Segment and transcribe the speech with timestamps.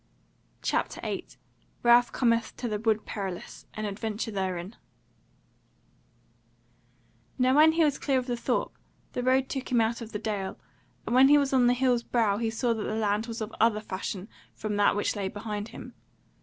[0.63, 1.37] CHAPTER 8
[1.83, 3.67] Ralph Cometh to the Wood Perilous.
[3.75, 4.75] An Adventure Therein
[7.37, 8.73] Now when he was clear of the Thorp
[9.13, 10.57] the road took him out of the dale;
[11.05, 13.53] and when he was on the hill's brow he saw that the land was of
[13.61, 15.93] other fashion from that which lay behind him.